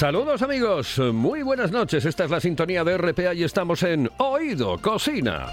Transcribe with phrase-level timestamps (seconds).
[0.00, 2.06] Saludos amigos, muy buenas noches.
[2.06, 5.48] Esta es la sintonía de RPA y estamos en Oído Cocina.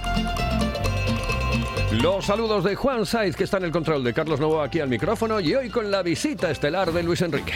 [2.01, 4.87] Los saludos de Juan Saiz, que está en el control de Carlos Novo aquí al
[4.87, 7.51] micrófono, y hoy con la visita estelar de Luis Enrique.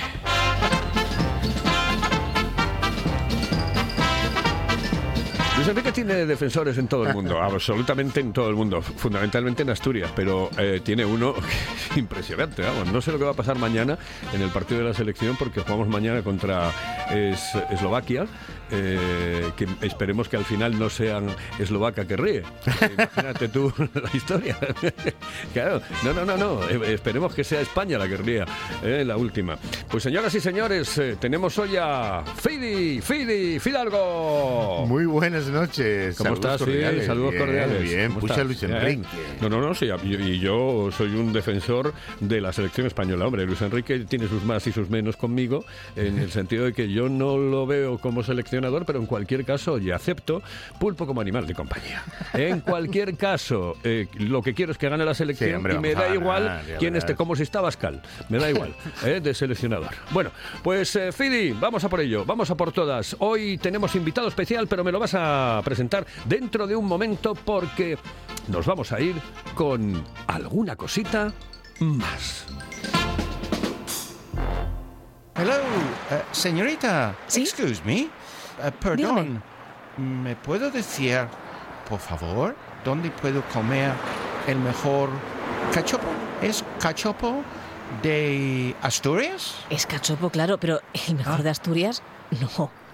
[5.62, 9.70] Luis Enrique tiene defensores en todo el mundo, absolutamente en todo el mundo, fundamentalmente en
[9.70, 11.36] Asturias, pero eh, tiene uno
[11.96, 12.92] impresionante, vamos.
[12.92, 13.96] No sé lo que va a pasar mañana
[14.34, 16.72] en el partido de la selección porque jugamos mañana contra
[17.12, 18.26] es- Eslovaquia,
[18.72, 21.27] eh, que esperemos que al final no sean
[21.60, 22.41] eslovaca que ríe.
[22.98, 24.57] Imagínate tú la historia.
[25.54, 28.46] claro, no, no, no, no, eh, esperemos que sea España la que ría,
[28.82, 29.60] eh, la última.
[29.91, 34.85] Pues señoras y señores, eh, tenemos hoy a Fidi, Fidi, Fidalgo.
[34.88, 36.18] Muy buenas noches.
[36.18, 36.60] ¿Cómo Saludos estás?
[36.60, 37.05] Sí, cordiales.
[37.05, 37.82] saludos Bien, cordiales.
[37.84, 38.44] Bien, ¿Cómo pucha?
[38.44, 38.76] Luis Bien.
[38.76, 39.07] Enrique.
[39.41, 43.26] No, no, no, sí, y yo soy un defensor de la selección española.
[43.27, 46.91] Hombre, Luis Enrique tiene sus más y sus menos conmigo, en el sentido de que
[46.91, 50.41] yo no lo veo como seleccionador, pero en cualquier caso, y acepto
[50.79, 52.04] pulpo como animal de compañía.
[52.34, 55.79] En cualquier caso, eh, lo que quiero es que gane la selección Sí, hombre, y
[55.79, 58.02] me da igual ganar, quién esté, como si está Bascal.
[58.29, 58.74] Me da igual,
[59.05, 59.90] eh, de seleccionador.
[60.12, 60.32] Bueno,
[60.63, 63.16] pues eh, Fidi, vamos a por ello, vamos a por todas.
[63.20, 67.97] Hoy tenemos invitado especial, pero me lo vas a presentar dentro de un momento porque
[68.47, 69.16] nos vamos a ir
[69.56, 71.31] con alguna cosita
[71.80, 72.46] más.
[75.36, 75.53] Hello,
[76.12, 77.16] eh, señorita.
[77.28, 77.42] ¿Sí?
[77.42, 78.02] Excuse me.
[78.02, 78.09] Eh,
[78.80, 79.42] perdón.
[79.97, 81.19] ¿Me puedo decir,
[81.90, 83.91] por favor, dónde puedo comer
[84.47, 85.09] el mejor
[85.74, 86.07] cachopo?
[86.41, 87.44] ¿Es cachopo
[88.01, 89.56] de Asturias?
[89.69, 91.44] Es cachopo, claro, pero el mejor Ah.
[91.44, 92.01] de Asturias,
[92.40, 92.69] no.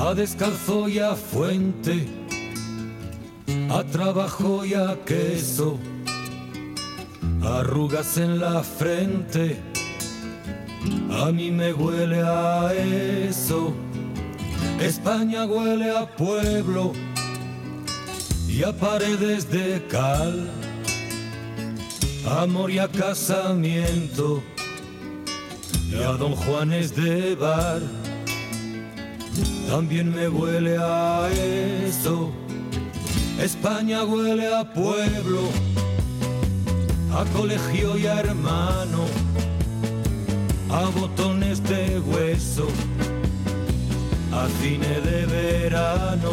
[0.00, 2.06] a descalzo y a fuente,
[3.68, 5.78] a trabajo y a queso,
[7.42, 9.60] arrugas en la frente.
[11.10, 13.74] A mí me huele a eso.
[14.80, 16.92] España huele a pueblo
[18.46, 20.48] y a paredes de cal,
[22.40, 24.42] amor y a casamiento
[25.90, 28.07] y a Don Juanes de bar.
[29.68, 31.28] También me huele a
[31.86, 32.30] eso.
[33.40, 35.42] España huele a pueblo,
[37.14, 39.04] a colegio y a hermano,
[40.70, 42.66] a botones de hueso,
[44.32, 46.32] a cine de verano.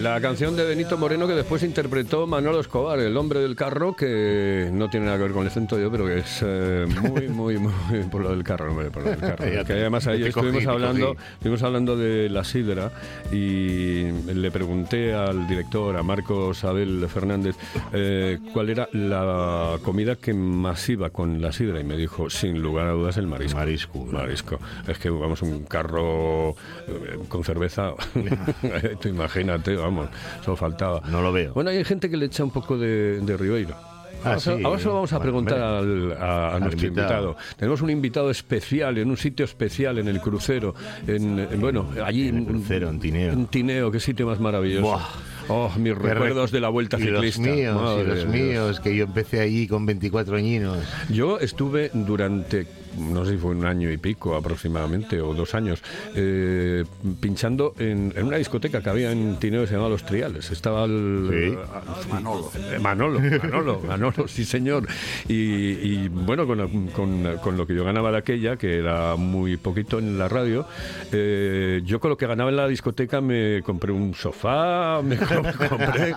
[0.00, 4.68] La canción de Benito Moreno que después interpretó Manolo Escobar, el hombre del carro, que
[4.72, 7.28] no tiene nada que ver con el acento yo, pero que es eh, muy,
[7.58, 7.72] muy, muy
[8.10, 9.44] por lo del carro, hombre, por lo del carro.
[9.64, 12.90] Que además ahí estuvimos hablando, estuvimos hablando de la sidra
[13.32, 17.56] y le pregunté al director, a Marcos Abel Fernández,
[17.92, 22.60] eh, cuál era la comida que más iba con la sidra y me dijo, sin
[22.60, 23.58] lugar a dudas, el marisco.
[23.58, 24.06] Marisco.
[24.06, 24.58] Marisco.
[24.86, 27.92] Es que vamos un carro eh, con cerveza,
[29.00, 30.08] tú imagínate, vamos,
[30.40, 31.00] eso faltaba.
[31.10, 31.52] No lo veo.
[31.54, 33.74] Bueno, hay gente que le echa un poco de, de Ribeiro.
[34.22, 34.62] Ah, Ahora, se- sí.
[34.64, 37.30] ahora se lo vamos a preguntar al, a, a al nuestro invitado.
[37.32, 37.36] invitado.
[37.58, 40.74] Tenemos un invitado especial en un sitio especial en el crucero.
[41.06, 43.32] En, en- bueno, allí En el crucero, en Tineo.
[43.32, 44.82] En Tineo, qué sitio más maravilloso.
[44.86, 45.02] Buah.
[45.48, 47.42] Oh, mis recuerdos de la vuelta y ciclista.
[47.42, 50.78] Los míos, y los míos, que yo empecé allí con 24 añinos.
[51.10, 52.66] Yo estuve durante,
[52.98, 55.82] no sé si fue un año y pico aproximadamente, o dos años,
[56.14, 56.84] eh,
[57.20, 60.50] pinchando en, en una discoteca que había en Tineo que se llamaba Los Triales.
[60.50, 61.28] Estaba el...
[61.30, 62.08] Sí.
[62.10, 62.50] Manolo.
[62.80, 64.86] Manolo, Manolo, Manolo, sí señor.
[65.28, 69.56] Y, y, bueno, con, con- con lo que yo ganaba de aquella, que era muy
[69.56, 70.66] poquito en la radio,
[71.12, 75.16] eh, yo con lo que ganaba en la discoteca me compré un sofá, me
[75.68, 76.14] compré...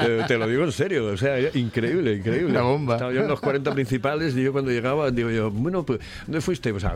[0.00, 2.50] eh, te lo digo en serio, o sea, increíble, increíble.
[2.50, 2.94] Una bomba.
[2.94, 6.40] Estaba yo en los 40 principales y yo cuando llegaba, digo yo, bueno, pues, ¿dónde
[6.40, 6.70] fuiste?
[6.72, 6.94] Pues a,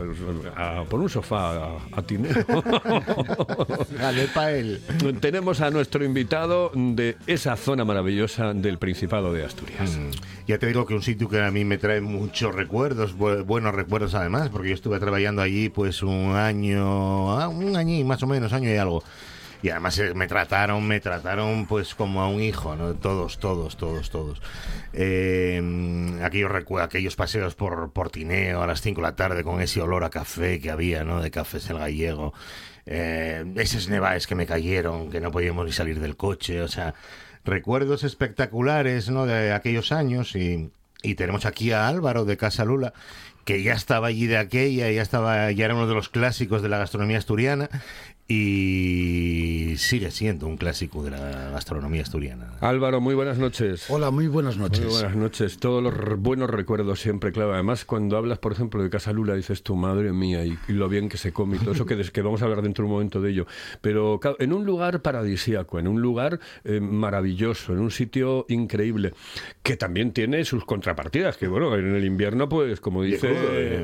[0.55, 2.33] a- por un sofá a, a Tineo.
[3.99, 4.81] Dale pa' él.
[5.19, 9.97] Tenemos a nuestro invitado de esa zona maravillosa del Principado de Asturias.
[9.97, 10.11] Mm.
[10.47, 13.73] Ya te digo que un sitio que a mí me trae muchos recuerdos, bu- buenos
[13.75, 18.21] recuerdos además, porque yo estuve trabajando allí pues un año, ah, un año y más
[18.23, 19.03] o menos, año y algo.
[19.61, 22.75] Y además eh, me trataron, me trataron pues como a un hijo.
[23.01, 24.41] Todos, todos, todos, todos.
[24.93, 25.61] Eh,
[26.23, 26.51] aquellos,
[26.81, 30.09] aquellos paseos por, por Tineo a las 5 de la tarde con ese olor a
[30.09, 31.21] café que había, ¿no?
[31.21, 32.33] De cafés el gallego.
[32.85, 36.95] Eh, esos nevaes que me cayeron, que no podíamos ni salir del coche, o sea,
[37.45, 39.25] recuerdos espectaculares ¿no?
[39.25, 40.71] de aquellos años y,
[41.03, 42.93] y tenemos aquí a Álvaro de Casa Lula
[43.45, 46.69] que ya estaba allí de aquella, ya estaba, ya era uno de los clásicos de
[46.69, 47.69] la gastronomía asturiana
[48.31, 52.51] y sigue siendo un clásico de la gastronomía asturiana.
[52.61, 53.89] Álvaro, muy buenas noches.
[53.89, 54.81] Hola, muy buenas noches.
[54.85, 55.57] Muy buenas noches.
[55.57, 57.53] Todos los buenos recuerdos siempre, claro.
[57.53, 60.87] Además, cuando hablas, por ejemplo, de Casa Lula, dices tu madre mía y, y lo
[60.89, 62.87] bien que se come y todo eso, que, des- que vamos a hablar dentro de
[62.87, 63.47] un momento de ello.
[63.81, 69.13] Pero claro, en un lugar paradisíaco, en un lugar eh, maravilloso, en un sitio increíble,
[69.63, 73.35] que también tiene sus contrapartidas, que bueno, en el invierno, pues como dice eh,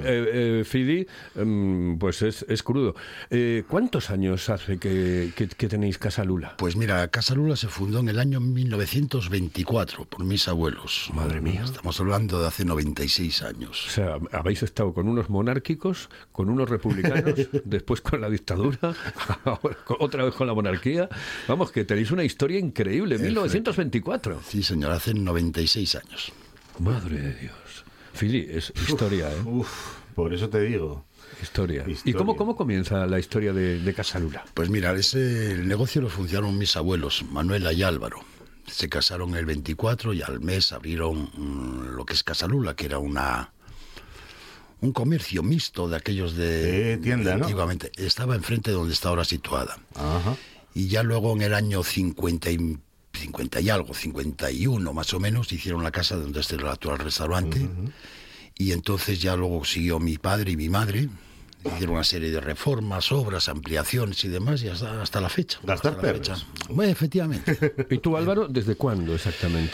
[0.04, 0.60] eh.
[0.62, 2.96] eh, Fidi, em, pues es, es crudo.
[3.32, 6.56] Eh, ¿Cuántos años hace que, que- que tenéis Casa Lula?
[6.58, 11.10] Pues mira, Casa Lula se fundó en el año 1924 por mis abuelos.
[11.14, 11.64] Madre mía.
[11.64, 13.86] Estamos hablando de hace 96 O años.
[13.90, 17.34] sea, habéis estado con unos monárquicos, con unos republicanos,
[17.66, 18.94] después con la dictadura,
[19.44, 21.10] ahora otra vez con la monarquía.
[21.48, 23.18] Vamos, que tenéis una historia increíble.
[23.18, 24.42] 1924.
[24.48, 26.32] Sí, señor, hace 96 años.
[26.80, 27.86] Madre de Dios.
[28.14, 29.42] Fili, es historia, ¿eh?
[29.46, 29.70] Uf,
[30.14, 31.06] por eso te digo.
[31.42, 31.86] Historia.
[32.04, 34.44] ¿Y cómo, cómo comienza la historia de, de Casalula?
[34.54, 38.20] Pues mira, ese, el negocio lo funcionaron mis abuelos, Manuela y Álvaro.
[38.68, 42.86] Se casaron el 24 y al mes abrieron mm, lo que es Casa Lula, que
[42.86, 43.52] era una
[44.82, 47.46] un comercio mixto de aquellos de Eh, tienda, ¿no?
[47.46, 47.92] antiguamente.
[47.96, 49.78] Estaba enfrente de donde está ahora situada.
[49.96, 50.36] Ajá.
[50.74, 52.78] Y ya luego en el año 50 y,
[53.14, 57.68] 50 y algo, 51 más o menos, hicieron la casa donde está el actual restaurante.
[58.58, 61.10] Y entonces ya luego siguió mi padre y mi madre.
[61.66, 65.60] Hicieron una serie de reformas, obras, ampliaciones y demás, y hasta, hasta la fecha.
[65.64, 66.38] Gastar hasta la fecha.
[66.70, 67.76] Bueno, efectivamente.
[67.90, 69.74] ¿Y tú, Álvaro, desde cuándo exactamente?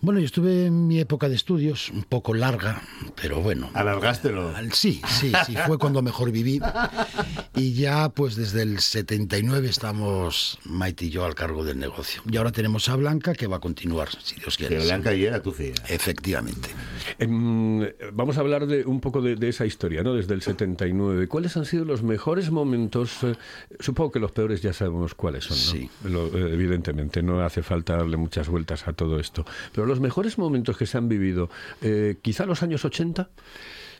[0.00, 2.82] Bueno, yo estuve en mi época de estudios, un poco larga,
[3.20, 3.70] pero bueno.
[3.74, 4.54] Alargástelo.
[4.54, 6.60] Al- Sí, sí, sí, fue cuando mejor viví.
[7.54, 12.22] Y ya, pues desde el 79 estamos Maite y yo al cargo del negocio.
[12.30, 14.78] Y ahora tenemos a Blanca que va a continuar, si Dios quiere.
[14.78, 15.72] Que Blanca y era tu fía.
[15.88, 16.68] Efectivamente.
[17.18, 17.80] Em,
[18.12, 20.14] vamos a hablar de un poco de, de esa historia, ¿no?
[20.14, 21.28] Desde el 79.
[21.28, 23.22] ¿Cuáles han sido los mejores momentos?
[23.22, 23.34] eh,
[23.80, 25.62] supongo que los peores ya sabemos cuáles son, ¿no?
[25.62, 25.90] Sí.
[26.04, 29.46] Lo- eh, evidentemente, no hace falta darle muchas vueltas a todo esto.
[29.72, 31.50] Pero los mejores momentos que se han vivido,
[31.82, 33.30] eh, quizá los años 80.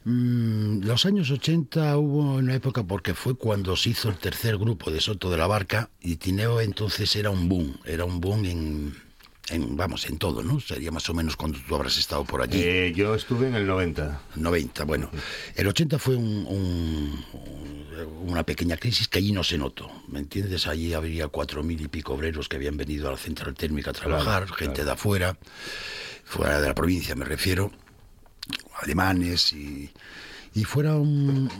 [0.05, 4.91] Mm, los años 80 hubo una época porque fue cuando se hizo el tercer grupo
[4.91, 8.95] de Soto de la Barca y Tineo entonces era un boom, era un boom en,
[9.51, 10.59] en, vamos, en todo, ¿no?
[10.61, 12.63] Sería más o menos cuando tú habrás estado por allí.
[12.63, 14.21] Eh, yo estuve en el 90.
[14.37, 15.11] 90, bueno.
[15.55, 20.19] El 80 fue un- un- un- una pequeña crisis que allí no se notó, ¿me
[20.19, 20.67] entiendes?
[20.67, 23.93] Allí habría cuatro mil y pico obreros que habían venido a la central térmica a
[23.93, 25.37] trabajar, gente de afuera,
[26.25, 27.71] fuera de la provincia me refiero,
[28.83, 29.91] alemanes y,
[30.55, 31.51] y fuera un,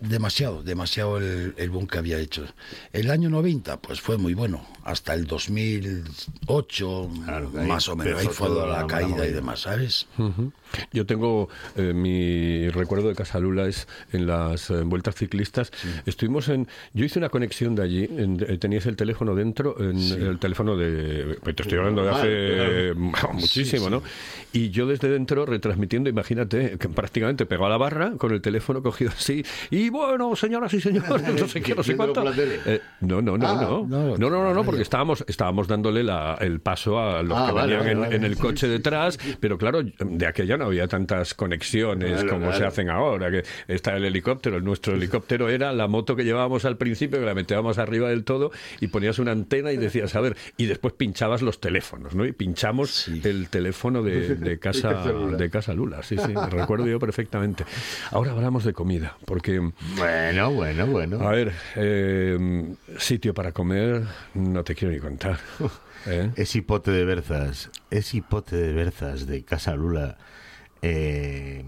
[0.00, 2.44] demasiado, demasiado el, el boom que había hecho.
[2.92, 8.26] El año 90 pues fue muy bueno, hasta el 2008 Claro, más o menos, ahí
[8.28, 10.06] fue toda la, la- la caída y demás, ¿sabes?
[10.18, 10.52] Ujú.
[10.92, 15.70] Yo tengo eh, mi recuerdo de Casalula es en las eh, vueltas ciclistas.
[16.04, 16.66] Estuvimos en.
[16.92, 18.04] Yo hice una conexión de allí.
[18.04, 21.38] en- eh, tenías el teléfono dentro, en el teléfono de.
[21.44, 22.94] Te estoy hablando de Ah, hace eh,
[23.34, 24.02] muchísimo, ¿no?
[24.52, 28.82] Y yo desde dentro retransmitiendo, imagínate, que prácticamente pegado a la barra con el teléfono
[28.82, 29.44] cogido así.
[29.70, 31.10] Y Y bueno, señoras y señores,
[31.40, 32.24] no sé qué, no sé cuánto.
[32.32, 33.86] Eh, no, no, no, Ah, no.
[33.86, 37.52] no, No, no, no, porque estábamos, estábamos dándole la- el paso a los Ah, que
[37.52, 42.24] vale, venían vale, en, el coche detrás, pero claro, de aquella no había tantas conexiones
[42.24, 44.60] como se hacen ahora, que está el helicóptero.
[44.60, 48.50] Nuestro helicóptero era la moto que llevábamos al principio, que la metíamos arriba del todo
[48.80, 52.24] y ponías una antena y decías, a ver, y después pinchabas los teléfonos, ¿no?
[52.24, 53.20] Y pinchamos Sí.
[53.24, 57.64] el teléfono de, de casa, de casa Lula, sí, sí, recuerdo yo perfectamente.
[58.12, 59.60] Ahora hablamos de comida, porque...
[59.96, 61.20] Bueno, bueno, bueno.
[61.26, 64.04] A ver, eh, sitio para comer,
[64.34, 65.38] no te quiero ni contar.
[66.06, 66.30] ¿eh?
[66.36, 70.18] Es hipote de Berzas, es hipote de Berzas de Casa Lula.
[70.82, 71.64] eh,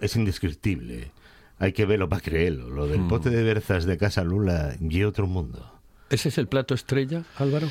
[0.00, 1.10] es indescriptible.
[1.58, 2.70] Hay que verlo para creerlo.
[2.70, 5.72] Lo del pote de Berzas de Casa Lula y otro mundo.
[6.10, 7.68] ¿Ese es el plato estrella, Álvaro?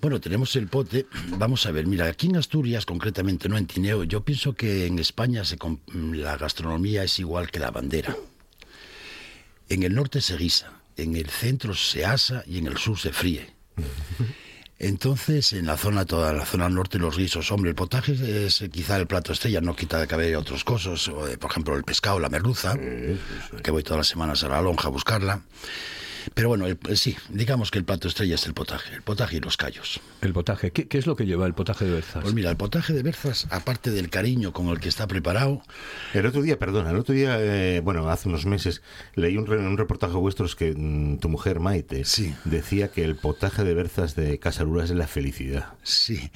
[0.00, 1.06] Bueno, tenemos el pote.
[1.38, 4.98] Vamos a ver, mira, aquí en Asturias, concretamente, no en Tineo, yo pienso que en
[4.98, 5.58] España se
[5.94, 8.16] la gastronomía es igual que la bandera.
[9.70, 13.12] En el norte se guisa, en el centro se asa y en el sur se
[13.12, 13.54] fríe.
[14.80, 18.68] Entonces, en la zona, toda la zona norte, los guisos, hombre, el potaje es eh,
[18.68, 21.08] quizá el plato estrella, no quita de haya otras cosas,
[21.38, 22.76] por ejemplo, el pescado, la merluza,
[23.62, 25.42] que voy todas las semanas a la lonja a buscarla.
[26.34, 29.36] Pero bueno, el- el- sí, digamos que el plato estrella es el potaje, el potaje
[29.36, 30.00] y los callos.
[30.20, 30.70] El potaje.
[30.70, 32.22] ¿Qué, qué es lo que lleva el potaje de Berzas?
[32.22, 35.62] Pues mira, el potaje de berzas, aparte del cariño con el que está preparado,
[36.12, 38.82] El otro día, perdona, el otro día, eh, bueno, hace unos meses,
[39.14, 42.34] leí un, re- un reportaje vuestro que mm, tu mujer Maite Sí.
[42.44, 45.74] decía que el potaje de Berzas de Casa Lula es la felicidad.
[45.82, 46.30] sí,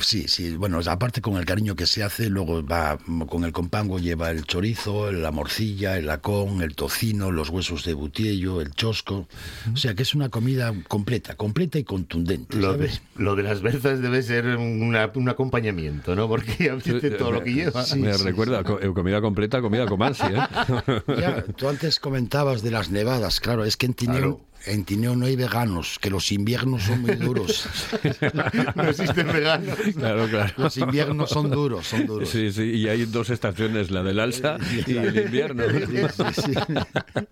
[0.00, 3.98] sí, sí, bueno, aparte con el cariño que se hace, luego va con el compango,
[3.98, 9.03] lleva el chorizo, la morcilla, el lacón, el tocino, los huesos de butiello, el chosco,
[9.12, 12.56] o sea que es una comida completa, completa y contundente.
[12.56, 13.02] Lo de, ¿sabes?
[13.16, 16.28] lo de las Berzas debe ser una- un acompañamiento, ¿no?
[16.28, 16.70] Porque
[17.18, 17.84] todo lo que lleva.
[17.96, 21.02] me recuerda, co- eh, comida completa, comida comansi, ¿eh?
[21.18, 24.40] Ya, tú antes comentabas de las nevadas, claro, es que en Tineo, Claro.
[24.66, 27.68] En Tineo no hay veganos, que los inviernos son muy duros.
[28.74, 29.76] no existen veganos.
[29.96, 30.52] claro, claro.
[30.56, 32.28] Los inviernos son duros, son duros.
[32.28, 34.56] Sí, sí, y hay dos estaciones, la del alza
[34.86, 35.64] y el invierno.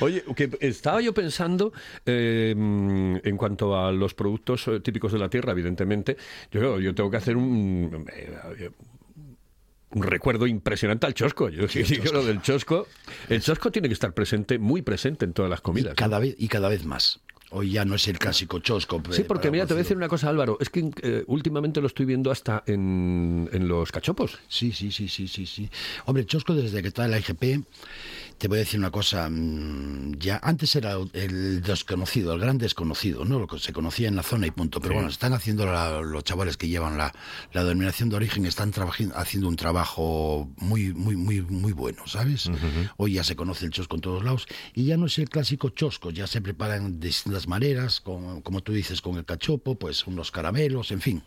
[0.00, 1.72] Oye, que estaba yo pensando
[2.04, 6.16] eh, en cuanto a los productos eh, típicos de la tierra, evidentemente,
[6.50, 8.06] yo, yo tengo que hacer un...
[8.58, 8.70] eh,
[9.94, 11.48] un recuerdo impresionante al chosco.
[11.48, 12.86] Yo sí, yo lo del chosco.
[13.28, 15.94] El chosco tiene que estar presente, muy presente en todas las comidas.
[15.94, 17.20] cada vez y cada vez más.
[17.50, 19.00] Hoy ya no es el clásico chosco.
[19.10, 20.56] Sí, eh, porque mira, te voy a decir una cosa, Álvaro.
[20.60, 24.38] Es que eh, últimamente lo estoy viendo hasta en, en los cachopos.
[24.48, 25.70] Sí, sí, sí, sí, sí, sí.
[26.06, 27.64] Hombre, chosco desde que está la IGP,
[28.38, 29.28] te voy a decir una cosa.
[29.30, 33.38] mm, Ya antes era el desconocido, el gran desconocido, ¿no?
[33.38, 34.80] Lo que se conocía en la zona y punto.
[34.80, 37.14] Pero bueno, están haciendo la- los chavales que llevan la,
[37.52, 42.50] la denominación de origen, están trabajando, haciendo un trabajo muy, muy, muy, muy bueno, ¿sabes?
[42.96, 45.68] Hoy ya se conoce el chosco en todos lados y ya no es el clásico
[45.70, 46.98] chosco, ya se preparan
[47.34, 51.22] distintas maneras, con- como tú dices, con el cachopo, pues unos caramelos, en fin.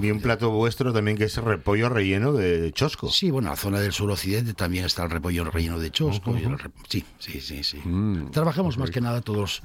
[0.00, 3.10] Vi un plato vuestro también que es repollo relleno de chosco.
[3.10, 6.36] Sí, bueno, la zona del suroccidente también está el repollo relleno de chosco.
[6.38, 7.78] y el re- Sí, sí, sí, sí.
[7.84, 9.62] Mm, Trabajamos más que nada todos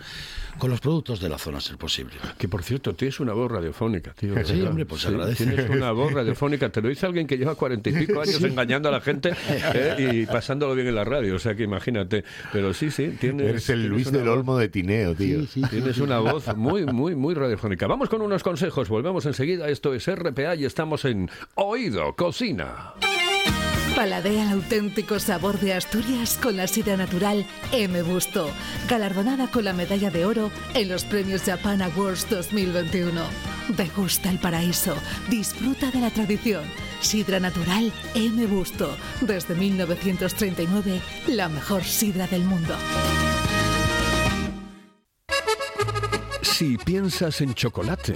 [0.58, 2.14] con los productos de la zona, si es posible.
[2.38, 4.34] Que por cierto, tienes una voz radiofónica, tío.
[4.46, 4.68] Sí, ¿verdad?
[4.70, 5.46] hombre, pues se agradece.
[5.46, 6.70] Tienes una voz radiofónica.
[6.70, 9.34] Te lo dice alguien que lleva cuarenta y pico años engañando a la gente
[9.74, 10.12] ¿eh?
[10.14, 11.36] y pasándolo bien en la radio.
[11.36, 12.24] O sea que imagínate.
[12.52, 13.48] Pero sí, sí, tienes.
[13.48, 15.42] Eres el Luis del voz- Olmo de Tineo, tío.
[15.42, 15.70] Sí, sí, sí.
[15.70, 17.88] Tienes una voz muy, muy, muy radiofónica.
[17.88, 18.90] Vamos con unos consejos.
[18.90, 19.57] Volvemos enseguida.
[19.66, 22.94] Esto es RPA y estamos en Oído Cocina.
[23.96, 28.04] Paladea el auténtico sabor de Asturias con la sidra natural M.
[28.04, 28.52] Busto,
[28.88, 33.22] galardonada con la medalla de oro en los premios Japan Awards 2021.
[33.70, 34.96] Degusta el paraíso,
[35.30, 36.64] disfruta de la tradición.
[37.02, 38.46] Sidra natural M.
[38.46, 42.76] Busto, desde 1939, la mejor sidra del mundo.
[46.58, 48.16] Si piensas en chocolate,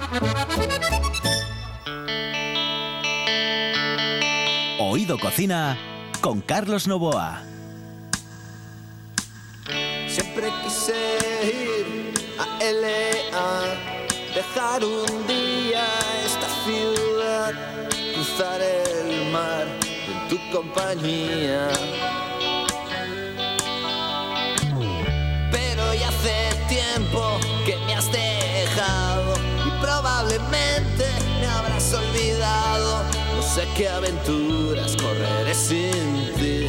[4.93, 5.77] Oído Cocina
[6.19, 7.43] con Carlos Novoa.
[10.09, 10.91] Siempre quise
[11.45, 13.63] ir a LA,
[14.35, 15.85] dejar un día
[16.25, 17.53] esta ciudad,
[18.15, 19.65] cruzar el mar
[20.09, 21.69] en tu compañía.
[25.53, 31.10] Pero ya hace tiempo que me has dejado y probablemente
[33.53, 35.91] sé qué aventuras correré sin
[36.39, 36.67] ti.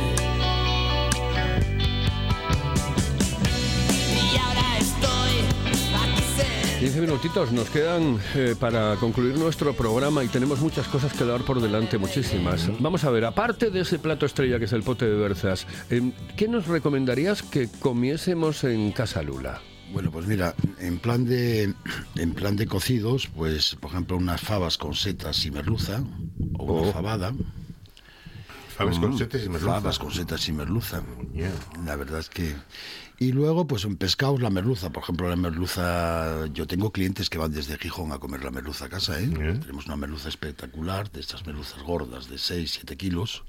[4.10, 5.32] Y ahora estoy
[5.94, 6.80] aquí sentado.
[6.80, 11.42] 15 minutitos nos quedan eh, para concluir nuestro programa y tenemos muchas cosas que dar
[11.42, 12.68] por delante, muchísimas.
[12.80, 16.10] Vamos a ver, aparte de ese plato estrella que es el pote de berzas, em,
[16.36, 19.60] ¿qué nos recomendarías que comiésemos en Casa Lula?
[19.92, 21.74] Bueno, pues mira, en plan de
[22.16, 26.02] en plan de cocidos, pues por ejemplo unas fabas con setas y merluza
[26.58, 26.92] o una Oh.
[26.92, 27.32] fabada.
[28.76, 29.72] Fabas con Mm, setas y merluza.
[29.74, 31.02] Fabas con setas y merluza.
[31.34, 31.52] Yeah.
[31.84, 32.54] La verdad es que
[33.18, 37.38] y luego pues en pescados la merluza, por ejemplo la merluza, yo tengo clientes que
[37.38, 39.28] van desde Gijón a comer la merluza a casa, ¿eh?
[39.28, 39.60] Yeah.
[39.60, 43.44] Tenemos una merluza espectacular, de estas merluzas gordas de 6, 7 kilos.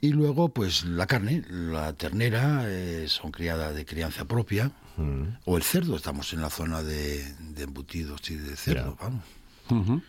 [0.00, 4.70] Y luego, pues la carne, la ternera, eh, son criada de crianza propia.
[5.44, 9.24] O el cerdo, estamos en la zona de, de embutidos y de cerdo, vamos.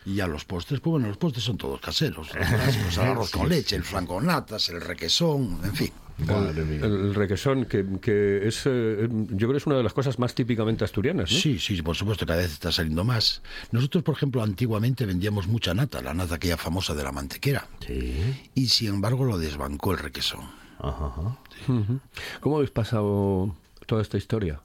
[0.06, 2.30] Y ya los postres, pues bueno, los postres son todos caseros.
[2.86, 5.92] Los el arroz con leche, el flan con natas, el requesón, en fin.
[6.18, 10.18] El, el requesón, que, que es, eh, yo creo que es una de las cosas
[10.18, 11.38] más típicamente asturianas, ¿no?
[11.38, 13.42] Sí, sí, por supuesto, cada vez está saliendo más.
[13.72, 17.68] Nosotros, por ejemplo, antiguamente vendíamos mucha nata, la nata aquella famosa de la mantequera.
[18.54, 20.42] Y sin embargo lo desbancó el requesón.
[21.68, 22.00] Ujú.
[22.42, 24.62] ¿Cómo habéis pasado toda esta historia?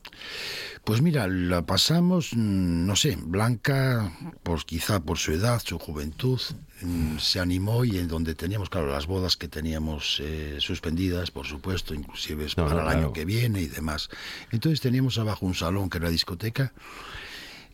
[0.85, 4.12] Pues mira, la pasamos, mm, no sé, Blanca,
[4.43, 6.41] pues quizá por su edad, su juventud,
[6.83, 11.47] mm, se animó y en donde teníamos, claro, las bodas que teníamos eh, suspendidas, por
[11.47, 12.99] supuesto, inclusive es No, para no, el claro.
[12.99, 14.09] año que viene y demás.
[14.50, 16.73] Entonces teníamos abajo un salón que era discoteca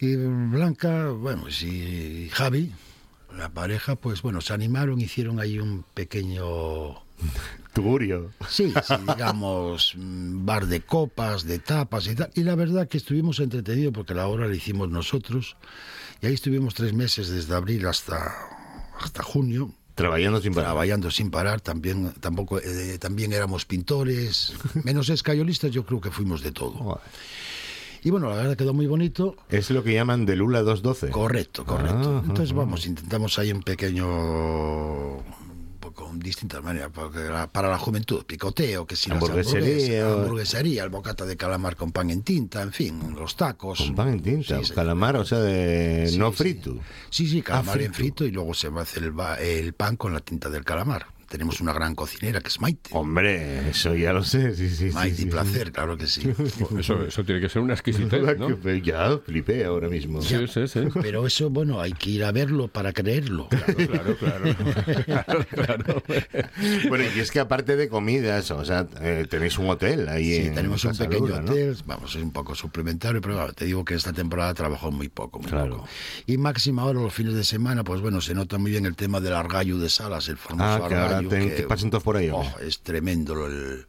[0.01, 2.73] y Blanca, bueno, pues, y Javi,
[3.37, 7.03] la pareja, pues bueno, se animaron, hicieron ahí un pequeño
[7.77, 8.31] Tugurio.
[8.49, 12.31] Sí, sí, digamos, mm, bar de copas, de tapas y tal.
[12.35, 15.59] Y la verdad que estuvimos entretenidos porque la obra la hicimos nosotros.
[16.23, 18.33] Y ahí estuvimos tres meses desde abril hasta,
[18.99, 19.75] hasta junio.
[19.95, 20.71] Trabajando sin parar.
[20.71, 21.61] Trabajando sin parar.
[21.61, 24.55] También, tampoco, eh, también éramos pintores,
[24.85, 26.99] menos escayolistas, yo creo que fuimos de todo.
[28.03, 29.37] Y bueno, la verdad quedó muy bonito.
[29.51, 31.11] Es lo que llaman de Lula 212.
[31.11, 32.19] Correcto, correcto.
[32.19, 34.07] Ah, Entonces, ah, vamos, intentamos ahí un pequeño.
[35.97, 39.69] Poco distintas maneras, porque la- para la juventud, picoteo, que si las Hamburguesería.
[40.05, 43.79] hamburguesas, hamburguesería, el bocata de calamar con pan en tinta, en fin, los tacos.
[43.79, 44.75] Con pan en tinta, Sí, sí.
[44.75, 46.77] calamar, o sea, de Sí, no frito.
[47.11, 50.13] Sí, sí, calamar Ah, en frito y luego se va a hacer el pan con
[50.13, 51.07] la tinta del calamar.
[51.37, 52.89] Tenemos una gran cocinera que es Maite.
[52.95, 54.87] Hombre, eso ya lo sé, sí, sí.
[54.87, 56.23] Maite sí, placer, claro que sí.
[56.79, 58.59] Eso, eso tiene que ser una exquisitez, ¿no?
[58.59, 60.23] Que- Ya flipé ahora mismo.
[60.23, 60.81] Sí, sí, sí.
[61.03, 63.49] Pero eso, bueno, hay que ir a verlo para creerlo.
[63.51, 64.57] Claro, claro.
[65.05, 66.03] claro, claro.
[66.89, 70.47] Bueno, y es que aparte de comidas, o sea, eh, tenéis un hotel ahí Sí,
[70.47, 71.51] en tenemos un pequeño Lula, ¿no?
[71.53, 75.39] hotel, vamos, es un poco suplementario, pero te digo que esta temporada trabajó muy poco,
[75.41, 75.77] muy Claro.
[75.79, 75.89] poco.
[76.27, 79.21] Y máxima ahora los fines de semana, pues bueno, se nota muy bien el tema
[79.21, 81.26] del argallo de salas, el famoso Ah, argallo.
[81.29, 83.87] Ten- que pasen todos por ahí, oh, es tremendo el...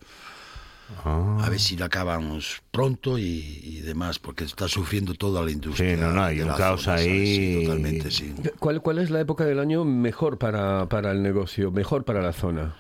[1.04, 1.44] Ah.
[1.44, 3.24] A ver si lo acabamos pronto y,
[3.62, 5.96] y demás, porque está sufriendo toda la industria.
[5.96, 7.36] Sí, no, no, hay un la caos zona, ahí.
[7.36, 8.34] Sí, totalmente, sí.
[8.58, 12.32] ¿Cuál, ¿Cuál es la época del año mejor para, para el negocio, mejor para la
[12.32, 12.74] zona?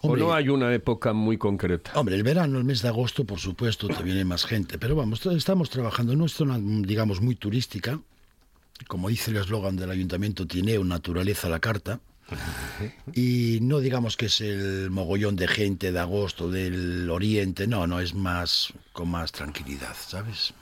[0.00, 1.92] Hombre, ¿O no hay una época muy concreta?
[1.94, 4.78] Hombre, el verano, el mes de agosto, por supuesto, te viene más gente.
[4.78, 8.00] Pero vamos, estamos trabajando en una zona, digamos, muy turística.
[8.88, 12.00] Como dice el eslogan del ayuntamiento, Tineo, naturaleza a la carta.
[13.14, 18.00] Y no digamos que es el mogollón de gente de agosto del oriente, no, no,
[18.00, 20.54] es más con más tranquilidad, ¿sabes?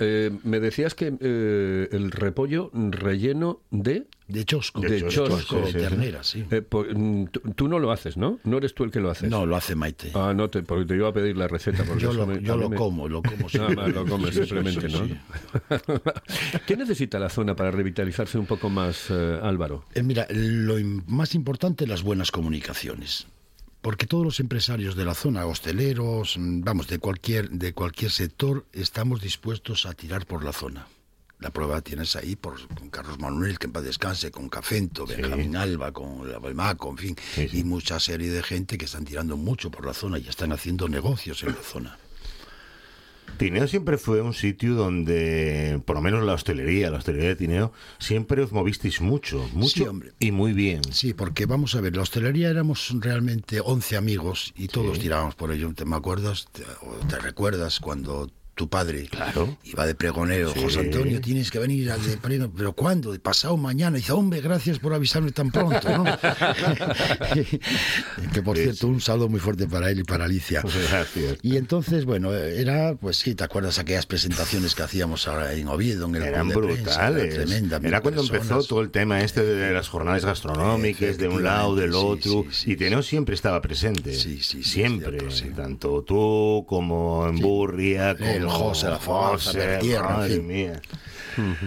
[0.00, 4.06] Eh, me decías que eh, el repollo relleno de...
[4.28, 4.80] De chosco.
[4.80, 5.28] De, De chosco.
[5.38, 6.44] chosco, de ternera, sí.
[6.50, 8.40] Eh, por- mm, tú, no lo haces, ¿no?
[8.42, 9.30] No eres tú el que lo haces.
[9.30, 10.10] No, lo hace Maite.
[10.14, 11.84] Ah, no, te, porque te iba a pedir la receta.
[11.84, 14.40] Porque Yo lo- me- yo lo me- como, lo como Nada más lo comes Sí,
[14.42, 15.06] sí, simplemente, sí, ¿no?
[15.06, 15.16] sí.
[16.66, 19.84] ¿Qué necesita la zona para revitalizarse un poco más, eh, Álvaro?
[19.94, 20.74] Eh, mira, lo
[21.06, 23.26] más importante, las buenas comunicaciones.
[23.82, 28.64] Porque todos los empresarios de la zona, hosteleros, mm, vamos, de cualquier, de cualquier sector,
[28.72, 30.88] estamos dispuestos a tirar por la zona.
[31.38, 35.54] La prueba tienes ahí por, con Carlos Manuel, que en paz descanse, con Cafento, Benjamín
[35.56, 37.16] Alba, con la Balmaco, en fin,
[37.52, 40.88] y mucha serie de gente que están tirando mucho por la zona y están haciendo
[40.88, 41.98] negocios en la zona.
[43.38, 47.72] Tineo siempre fue un sitio donde, por lo menos la hostelería, la hostelería de Tineo,
[47.98, 50.12] siempre os movisteis mucho, mucho Sí, hombre.
[50.20, 50.80] y muy bien.
[50.90, 55.52] Sí, porque vamos a ver, la hostelería éramos realmente 11 amigos y todos tirábamos por
[55.52, 55.70] ello.
[55.74, 56.46] ¿Te me acuerdas?
[56.50, 59.58] Te, o te recuerdas cuando tu padre Claro.
[59.64, 60.60] iba de pregonero, Sí.
[60.62, 63.12] José Antonio, tienes que venir al de pregón, pero ¿cuándo?
[63.12, 63.98] De pasado mañana.
[63.98, 66.04] Y dice, hombre, gracias por avisarme tan pronto, ¿no?
[68.32, 70.62] que por cierto, un saludo muy fuerte para él y para Alicia.
[70.90, 71.38] Gracias.
[71.42, 76.06] Y entonces, bueno, era, pues sí, ¿te acuerdas aquellas presentaciones que hacíamos ahora en Oviedo,
[76.06, 77.34] en el Eran brutales.
[77.34, 77.80] Era tremenda.
[77.82, 78.42] Era cuando personas.
[78.50, 82.44] empezó todo el tema este de las jornadas gastronómicas, de un lado, del otro.
[82.44, 84.14] sí, sí, y Teneo siempre estaba presente.
[84.14, 85.18] Sí, sí, Siempre.
[85.54, 90.46] Tanto tú como en Burria, como El José, la Forza, Bertierra, en Madre fin.
[90.46, 90.80] mía.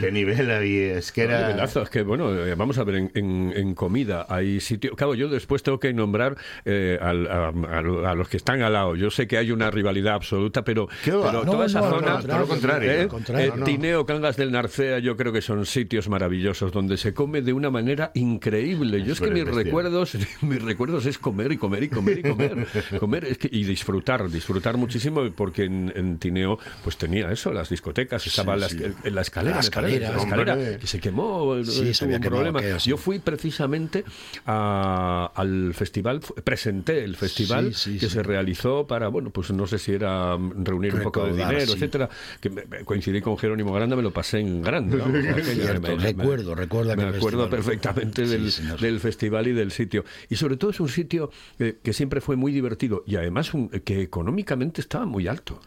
[0.01, 0.97] Qué nivel había.
[0.97, 1.47] Es que era.
[1.47, 4.95] nivelazo, es que bueno, eh, vamos a ver, en, en- en comida hay sitio.
[4.95, 8.73] Claro, yo después tengo que nombrar eh, al- a, a- a los que están al
[8.73, 8.95] lado.
[8.95, 12.13] Yo sé que hay una rivalidad absoluta, pero, pero No, toda esa no, zona.
[12.15, 13.63] no, todo lo contrario, eh, al contrario, eh, no.
[13.65, 17.69] Tineo, Cangas del Narcea, yo creo que son sitios maravillosos donde se come de una
[17.69, 19.03] manera increíble.
[19.03, 22.65] Yo es que mis recuerdos, mis recuerdos es comer y comer y comer y comer.
[22.99, 27.69] comer es que, y disfrutar, disfrutar muchísimo, porque en, en Tineo pues tenía eso, las
[27.69, 28.77] discotecas, estaba la, sí.
[29.03, 30.77] en la escalera, La me escalera, la escalera, hombre.
[30.79, 32.61] que se quemó, Sí, se un problema.
[32.77, 34.03] Yo fui precisamente
[34.45, 39.93] a- al festival, presenté el festival que se realizó para, bueno, pues no sé si
[39.93, 43.95] era mm, reunir un poco de dinero, etcétera, que me- me coincidí con Jerónimo Granda,
[43.95, 45.01] me lo pasé en grande.
[45.29, 47.49] aquello, Cierto, recuerdo, recuerda Me acuerdo festival.
[47.49, 50.03] perfectamente del, festival y del sitio.
[50.29, 53.69] Y sobre todo es un sitio eh, que siempre fue muy divertido y además un-
[53.69, 55.59] que económicamente estaba muy alto.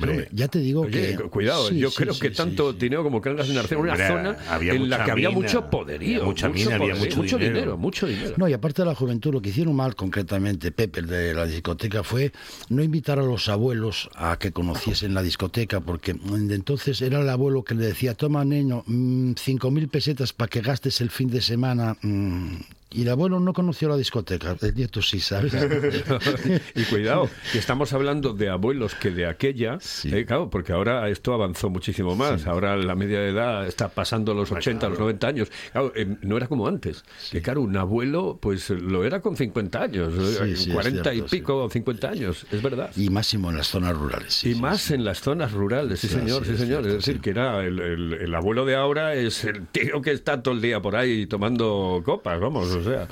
[0.00, 1.22] Hombre, ya te digo Oye, que...
[1.24, 2.74] cuidado, Sí, yo sí, creo sí, que tanto.
[2.74, 6.24] Tineo como Cangas de Narcea, una zona en la que había mina, mucho poderío, había
[6.26, 7.54] mucha mina, había poderío, mucho mucho dinero.
[7.54, 8.34] dinero, mucho dinero.
[8.36, 11.46] No, y aparte de la juventud, lo que hicieron mal concretamente Pepe el de la
[11.46, 12.32] discoteca fue
[12.68, 17.64] no invitar a los abuelos a que conociesen la discoteca, porque entonces era el abuelo
[17.64, 21.40] que le decía, toma niño, mm, cinco mil pesetas para que gastes el fin de
[21.40, 21.96] semana.
[22.02, 22.56] mm".
[22.94, 25.52] Y el abuelo no conoció la discoteca, el nieto sí, ¿sabes?
[26.74, 30.14] y cuidado, que estamos hablando de abuelos que de aquella, Sí.
[30.14, 32.46] eh, claro, porque ahora esto avanzó muchísimo más.
[32.46, 35.48] Ahora la media de edad está pasando los 80, los 90 años.
[35.72, 37.04] Claro, eh, no era como antes.
[37.30, 41.10] Que claro, un abuelo, pues lo era con 50 años, eh, Sí, sí, es 40
[41.10, 41.36] cierto, y sí.
[41.38, 42.90] pico, 50 años, es verdad.
[42.96, 44.32] y máximo en las zonas rurales.
[44.34, 44.94] sí, y sí, más sí.
[44.94, 46.82] en las zonas rurales, sí, Sí, señor, sí, es señor.
[46.82, 47.20] cierto, es decir, sí.
[47.20, 50.60] que era el, el- el abuelo de ahora es el tío que está todo el
[50.60, 53.08] día por ahí tomando copas, vamos, sea.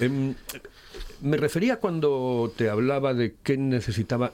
[0.00, 0.34] Em,
[1.20, 4.32] me refería cuando te hablaba de qué necesitaba.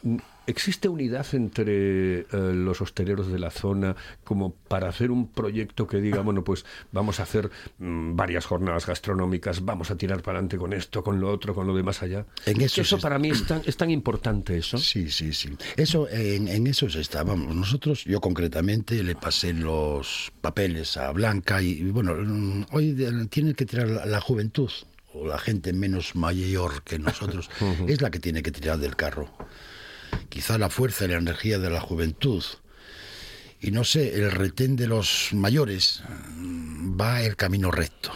[0.50, 6.00] ¿Existe unidad entre eh, los hosteleros de la zona como para hacer un proyecto que
[6.00, 10.58] diga, bueno, pues vamos a hacer mm, varias jornadas gastronómicas, vamos a tirar para adelante
[10.58, 12.26] con esto, con lo otro, con lo de más allá?
[12.46, 14.78] En eso eso se- para mí es tan, es tan importante eso.
[14.78, 15.50] Sí, sí, sí.
[15.76, 17.54] Eso, en, en eso estábamos.
[17.54, 22.96] Nosotros, yo concretamente, le pasé los papeles a Blanca y, bueno, mm, hoy
[23.30, 24.70] tiene que tirar la, la juventud
[25.12, 27.50] o la gente menos mayor que nosotros,
[27.88, 29.28] es la que tiene que tirar del carro.
[30.28, 32.44] Quizá la fuerza y la energía de la juventud
[33.62, 36.02] y no sé, el retén de los mayores
[36.36, 38.10] mm, va el camino recto.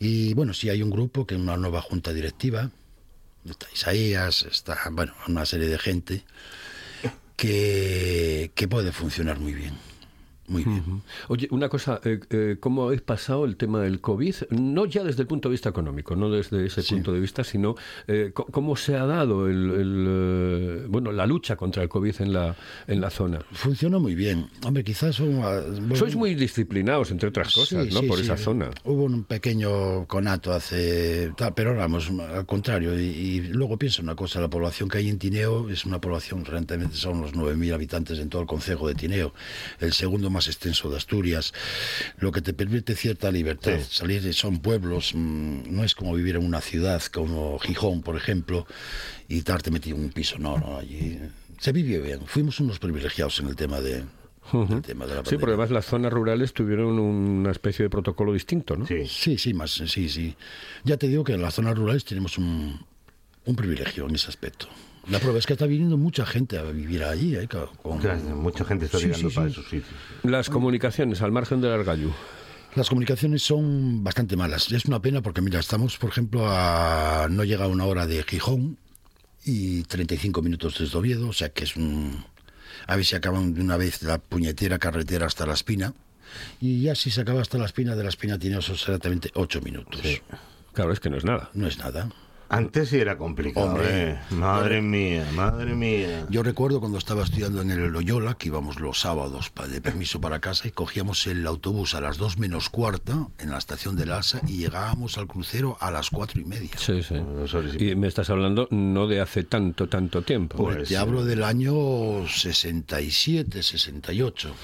[0.00, 2.70] Y bueno, sí hay un grupo que es una nueva junta directiva,
[3.48, 6.24] está Isaías, está, bueno, una serie de gente
[7.36, 9.74] que, que puede funcionar muy bien.
[10.50, 11.02] Muy bien.
[11.28, 14.34] Oye, una cosa, eh, eh, ¿cómo habéis pasado el tema del COVID?
[14.50, 17.76] No ya desde el punto de vista económico, no desde ese punto de vista, sino
[18.08, 22.32] eh, cómo se ha dado el, el, eh, bueno, la lucha contra el COVID en
[22.32, 23.40] la, en la zona.
[23.52, 24.48] Funcionó muy bien.
[24.66, 25.16] Hombre, quizás...
[25.16, 28.00] son, ah, bueno, Sois muy disciplinados, entre otras cosas, Sí, ¿no?
[28.00, 28.24] sí, Por sí.
[28.24, 28.70] esa zona.
[28.84, 31.32] Hubo un pequeño conato hace...
[31.36, 32.98] tal, pero vamos, al contrario.
[32.98, 36.44] Y, y luego pienso una cosa, la población que hay en Tineo es una población,
[36.44, 39.32] realmente son los 9.000 habitantes en todo el concejo de Tineo,
[39.78, 41.52] el segundo más extenso de Asturias,
[42.18, 43.78] lo que te permite cierta libertad.
[43.88, 48.66] Salir, son pueblos, mm, no es como vivir en una ciudad como Gijón, por ejemplo,
[49.28, 51.18] y estarte metido en un piso, no, no, allí...
[51.58, 52.20] Se vive bien.
[52.24, 54.02] Fuimos unos privilegiados en el tema de,
[54.52, 58.32] el tema de la Sí, porque además las zonas rurales tuvieron una especie de protocolo
[58.32, 58.86] distinto, ¿no?
[58.86, 59.06] Sí.
[59.06, 60.36] Sí, sí, más, sí, sí.
[60.84, 62.80] Ya te digo que en las zonas rurales tenemos un,
[63.44, 64.68] un privilegio en ese aspecto.
[65.10, 67.34] La prueba es que está viniendo mucha gente a vivir allí.
[67.36, 67.48] ¿eh?
[67.48, 69.52] Con- Mucha, mucha gente está llegando sí, para sí.
[69.52, 69.94] esos sitios.
[70.22, 72.12] Las comunicaciones al margen del Argallu.
[72.76, 74.70] Las comunicaciones son bastante malas.
[74.70, 78.22] Es una pena porque, mira, estamos, por ejemplo, a no llega a una hora de
[78.22, 78.78] Gijón
[79.44, 82.24] y 35 minutos desde Oviedo, o sea que es un...
[82.86, 85.92] A ver si acaban de una vez la puñetera carretera hasta La Espina.
[86.60, 90.00] Y ya si se acaba hasta La Espina, de La Espina tiene exactamente 8 minutos.
[90.72, 91.50] Claro, es que no es nada.
[91.54, 92.08] No es nada.
[92.52, 94.10] Antes sí era complicado, Hombre.
[94.10, 94.18] ¿eh?
[94.30, 96.26] Madre mía, madre mía.
[96.30, 100.40] Yo recuerdo cuando estaba estudiando en el Loyola, que íbamos los sábados de permiso para
[100.40, 104.40] casa y cogíamos el autobús a las dos menos cuarta en la estación de Lhasa
[104.48, 106.70] y llegábamos al crucero a las cuatro y media.
[106.76, 107.14] Sí, sí.
[107.78, 110.56] Y me estás hablando no de hace tanto, tanto tiempo.
[110.56, 114.54] Pues Te hablo del año 67, 68.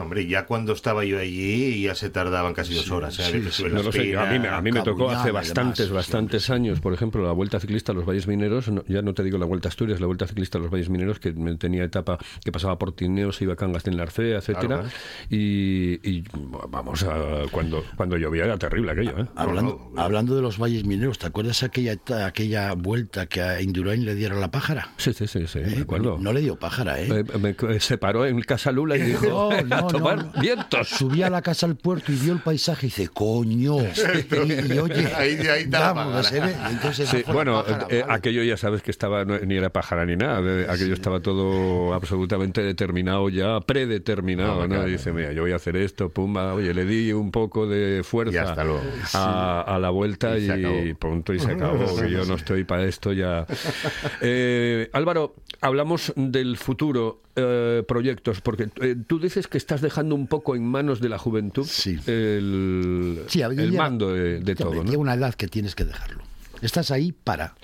[0.00, 3.18] Hombre, ya cuando estaba yo allí ya se tardaban casi dos horas.
[3.18, 3.24] ¿eh?
[3.24, 6.48] A No lo sé, a mí, me- a mí me tocó hace bastantes, demás, bastantes
[6.48, 9.38] años, por ejemplo, la Vuelta Ciclista a los Valles Mineros, no- ya no te digo
[9.38, 12.18] la Vuelta a Asturias, la Vuelta Ciclista a los Valles Mineros, que me tenía etapa
[12.44, 14.88] que pasaba por Tineos, iba a Cangas en la Arcea, etcétera, Claro,
[15.30, 16.24] y, y,
[16.68, 19.26] vamos, a, cuando, cuando llovía era terrible aquello, ¿eh?
[19.36, 24.14] Hablando, hablando de los valles mineros, ¿te acuerdas aquella, aquella vuelta que a Indurain le
[24.14, 24.90] dieron la pájara?
[24.96, 25.62] Sí, sí, sí, sí, ¿Eh?
[25.62, 26.18] de acuerdo.
[26.20, 27.08] No le dio pájara, ¿eh?
[27.10, 30.24] Eh, me eh, se paró en Casa Lula y dijo, No, no, a no, tomar
[30.34, 30.40] no.
[30.40, 30.88] vientos.
[30.88, 33.76] Subía a la casa al puerto y vio el paisaje y dice, coño.
[34.44, 36.54] Y, y oye, Ahí- ahí está vamos, ve.
[36.70, 38.12] Entonces Sí, bueno, pájara, eh, vale.
[38.14, 42.62] aquello ya sabes que estaba no- ni era pájara ni nada, aquello estaba todo absolutamente
[42.62, 44.74] determinado ya, predeterminado, Ah, ¿no?
[44.74, 44.88] claro.
[44.88, 48.02] Dice, mira, yo voy a hacer esto, pumba, oye, le di un poco de Y
[48.02, 48.82] fuerza hasta luego.
[49.14, 50.50] a, a la vuelta Y
[50.90, 53.46] y, punto y se acabó, que yo no estoy para esto ya.
[54.20, 60.26] Eh, Álvaro, hablamos del futuro, eh, proyectos, porque eh, tú dices que estás dejando un
[60.26, 61.98] poco en manos de la juventud Sí.
[62.06, 64.98] el, Sí, mando de, todo, ¿no?
[64.98, 66.22] una edad que tienes que dejarlo.
[66.64, 67.54] Estás ahí para.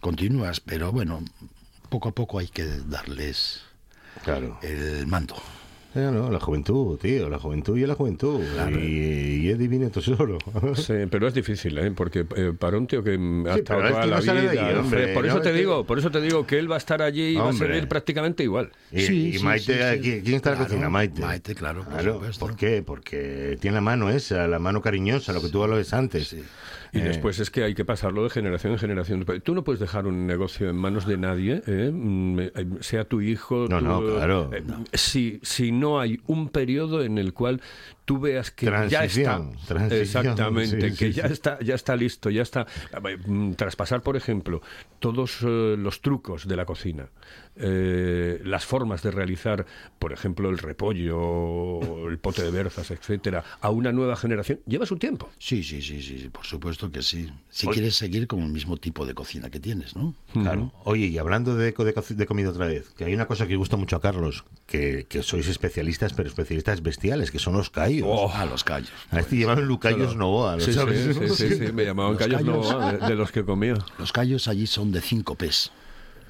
[0.00, 1.22] Continúas, pero bueno,
[1.90, 3.60] poco a poco hay que darles
[4.24, 4.58] Claro.
[4.62, 5.34] el mando.
[5.94, 8.40] Eh, no, la juventud, tío, la juventud y la juventud.
[8.78, 10.38] Y, y es divino tesoro.
[10.76, 11.90] Sí, pero es difícil, ¿eh?
[11.90, 15.26] porque eh, para un tío que ha Sí, estado toda la vida, ahí, hombre, por
[15.26, 17.34] eso te que- digo, por eso te digo que él va a estar allí y
[17.36, 18.70] va a seguir prácticamente igual.
[18.92, 20.00] Y, Sí, y sí, Maite, sí, sí.
[20.02, 20.88] ¿quién- ¿quién está en la Claro, cocina?
[20.90, 21.20] Maite.
[21.22, 22.20] Maite, claro, por Claro.
[22.38, 22.82] ¿Por qué?
[22.82, 26.36] Porque tiene la mano esa, la mano cariñosa, lo que tú hablabas antes.
[26.92, 29.24] Y Eh, después es que hay que pasarlo de generación en generación.
[29.42, 31.90] Tú no puedes dejar un negocio en manos de nadie, ¿eh?
[31.92, 33.66] Mm, eh, sea tu hijo.
[33.68, 34.50] No, tu- no, claro.
[34.54, 34.62] eh,
[34.94, 37.60] Si, si no hay un periodo en el cual
[38.08, 39.42] tú veas que ya está.
[39.66, 41.32] Transición, Exactamente, sí, que sí, ya sí.
[41.34, 42.66] está, ya está listo, ya está.
[43.26, 44.62] Mm, Traspasar, por ejemplo,
[44.98, 47.10] todos eh, los trucos de la cocina,
[47.56, 49.66] eh, las formas de realizar,
[49.98, 54.96] por ejemplo, el repollo, el pote de berzas, etcétera, a una nueva generación, lleva su
[54.96, 55.28] tiempo.
[55.38, 57.30] Sí, sí, sí, sí, por supuesto que sí.
[57.50, 57.74] Si Oye.
[57.74, 60.14] quieres seguir con el mismo tipo de cocina que tienes, ¿no?
[60.32, 60.72] Claro.
[60.84, 63.76] Oye, y hablando de, de, de comida otra vez, que hay una cosa que gusta
[63.76, 67.97] mucho a Carlos, que, que sois especialistas, pero especialistas bestiales, que son los callos.
[68.34, 68.90] Ah, los callos.
[69.10, 71.16] A este llevaban Lucayos Novoa, ¿lo Sí, sí, sabes?
[71.16, 72.70] sí, sí, sí, me llamaban Los callos callos.
[72.72, 73.74] Novoa, de, de los que comía.
[73.98, 75.70] Los callos allí son de cinco pes.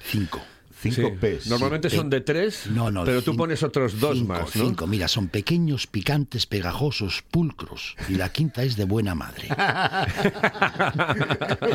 [0.01, 0.41] Cinco.
[0.81, 1.13] Cinco Sí.
[1.19, 1.47] P's.
[1.47, 4.65] Normalmente son de tres, No, no, pero tú pones otros dos cinco, más, ¿no?
[4.65, 7.97] Cinco, mira, son pequeños, picantes, pegajosos, pulcros.
[8.07, 9.49] Y la quinta es de buena madre.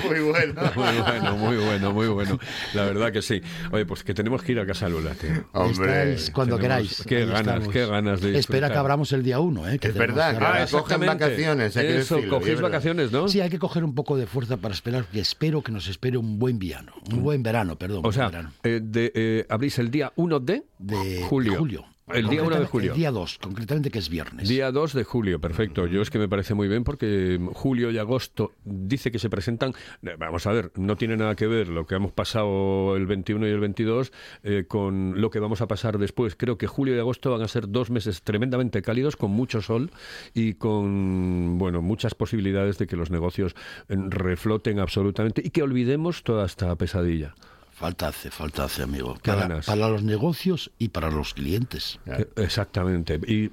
[0.08, 0.54] Muy bueno.
[0.74, 2.38] Muy bueno, muy bueno, muy bueno.
[2.74, 3.40] La verdad que sí.
[3.70, 5.30] Oye, pues que tenemos que ir a Casa Lula, tío.
[5.52, 6.16] Hombre.
[6.32, 7.02] Cuando tenemos- queráis.
[7.06, 7.68] qué Ahí ganas, estamos.
[7.72, 9.78] qué ganas de Espera que abramos el día uno, ¿eh?
[9.78, 13.28] que Es verdad, que ahora cogen vacaciones, hay Eso, cogéis vacaciones, ¿no?
[13.28, 16.16] Sí, hay que coger un poco de fuerza para esperar, que espero que nos espere
[16.16, 16.92] un buen verano.
[17.10, 18.02] Un buen verano, perdón.
[18.04, 18.52] O sea, verano.
[18.62, 21.84] eh, de, eh, abrís el día 1 de, de julio.
[22.12, 22.92] El día 1 de julio.
[22.92, 24.46] El día 2, concretamente que es viernes.
[24.46, 25.86] Día 2 de julio, perfecto.
[25.86, 29.72] Yo es que me parece muy bien porque julio y agosto dice que se presentan.
[30.02, 33.48] eh, Vamos a ver, no tiene nada que ver lo que hemos pasado el 21
[33.48, 36.36] y el 22 eh, con lo que vamos a pasar después.
[36.36, 39.90] Creo que julio y agosto van a ser dos meses tremendamente cálidos, con mucho sol
[40.34, 43.56] y con bueno muchas posibilidades de que los negocios
[43.88, 47.34] eh, refloten absolutamente y que olvidemos toda esta pesadilla.
[47.74, 49.16] Falta hace, falta hace, amigo.
[49.22, 49.48] Para,
[49.88, 51.98] los negocios y para los clientes.
[52.06, 53.20] Eh, Exactamente.
[53.26, 53.48] Y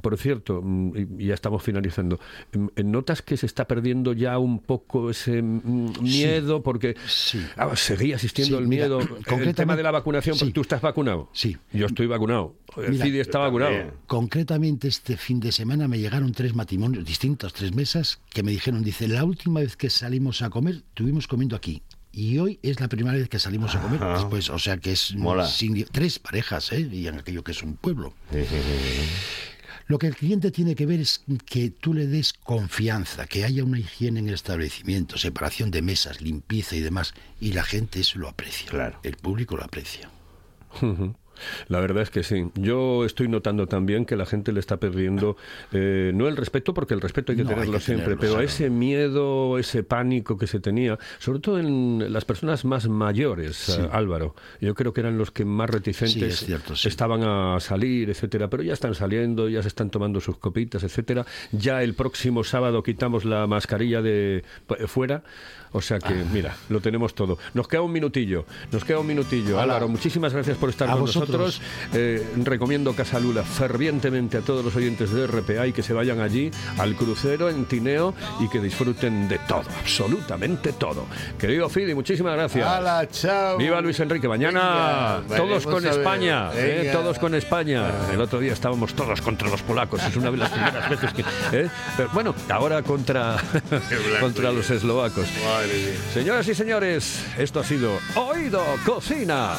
[0.00, 2.20] por cierto, mm, y ya estamos finalizando,
[2.52, 6.62] mm, ¿notas que se está perdiendo ya un poco ese mm, miedo?
[6.62, 7.44] Porque Sí.
[7.56, 9.00] ah, seguía existiendo Sí, el mira, miedo.
[9.00, 11.28] El concretamente- tema de la vacunación, tú estás vacunado.
[11.32, 11.56] Sí.
[11.72, 12.54] Yo estoy vacunado.
[12.76, 13.72] El Mira, está vacunado.
[13.72, 13.94] también.
[14.06, 18.82] Concretamente este fin de semana me llegaron tres matrimonios distintos, tres mesas, que me dijeron,
[18.84, 21.82] dice, la última vez que salimos a comer, estuvimos comiendo aquí.
[22.16, 24.14] Y hoy es la primera vez que salimos a comer Ajá.
[24.18, 25.14] después, o sea que es
[25.46, 26.88] sin- tres parejas, ¿eh?
[26.92, 28.14] Y en aquello que es un pueblo.
[29.86, 33.64] Lo que el cliente tiene que ver es que tú le des confianza, que haya
[33.64, 37.12] una higiene en el establecimiento, separación de mesas, limpieza y demás.
[37.40, 38.70] Y la gente eso lo aprecia.
[38.70, 38.98] Claro.
[39.02, 40.08] El público lo aprecia.
[41.68, 42.46] La verdad es que sí.
[42.54, 45.36] Yo estoy notando también que la gente le está perdiendo,
[45.72, 48.20] eh, no el respeto, porque el respeto hay que No, hay tenerlo que siempre, tenerlo,
[48.20, 48.46] pero claro.
[48.46, 53.80] ese miedo, ese pánico que se tenía, sobre todo en las personas más mayores, Sí.
[53.80, 54.34] eh, Álvaro.
[54.60, 56.88] Yo creo que eran los que más reticentes Sí, es cierto, sí.
[56.88, 61.24] estaban a salir, etcétera, pero ya están saliendo, ya se están tomando sus copitas, etcétera.
[61.52, 65.22] Ya el próximo sábado quitamos la mascarilla de pu- fuera.
[65.76, 66.24] O sea que, Ah.
[66.32, 67.36] mira, lo tenemos todo.
[67.52, 69.56] Nos queda un minutillo, nos queda un minutillo.
[69.58, 69.74] Hala.
[69.74, 71.28] Álvaro, muchísimas gracias por estar A con vosotros.
[71.30, 71.60] nosotros.
[71.92, 76.50] Eh, recomiendo Casalula fervientemente a todos los oyentes de RPA y que se vayan allí
[76.78, 81.06] al crucero en Tineo y que disfruten de todo, absolutamente todo.
[81.38, 82.66] Querido Fidi, muchísimas gracias.
[82.66, 83.56] ¡Hala, chao!
[83.58, 85.84] Viva Luis Enrique, mañana Venga, todos con.
[85.84, 86.90] España, ¿eh?
[86.92, 87.90] Todos con España.
[88.12, 91.22] El otro día estábamos todos contra los polacos, es una de las primeras veces que...
[91.52, 91.68] ¿eh?
[91.96, 93.36] Pero bueno, ahora contra,
[94.20, 95.26] contra los eslovacos.
[96.12, 99.56] Señoras y señores, esto ha sido Oído Cocina.